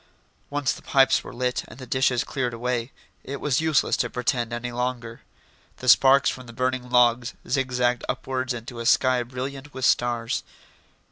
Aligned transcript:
Once 0.49 0.73
the 0.73 0.81
pipes 0.81 1.23
were 1.23 1.31
lit, 1.31 1.63
and 1.67 1.77
the 1.77 1.85
dishes 1.85 2.23
cleared 2.23 2.55
away, 2.55 2.91
it 3.23 3.39
was 3.39 3.61
useless 3.61 3.95
to 3.95 4.09
pretend 4.09 4.51
any 4.51 4.71
longer. 4.71 5.21
The 5.77 5.87
sparks 5.87 6.27
from 6.31 6.47
the 6.47 6.53
burning 6.53 6.89
logs 6.89 7.35
zigzagged 7.47 8.03
upwards 8.09 8.51
into 8.51 8.79
a 8.79 8.87
sky 8.87 9.21
brilliant 9.21 9.75
with 9.75 9.85
stars. 9.85 10.41